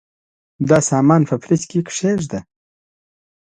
[0.69, 2.39] دا سامان په فریج کي کښېږده.